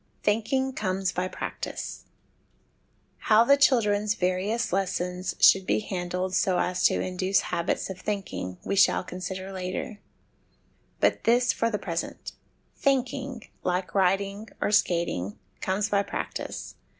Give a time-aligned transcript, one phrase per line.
[0.23, 2.05] Thinking comes by Practice.
[3.19, 7.99] How the chil dren's various lessons should be handled so as to induce habits of
[8.01, 9.99] thinking, we shall consider later;
[10.99, 12.31] but this for the present:
[12.75, 16.73] thinking, like writing or skating, comes by practice.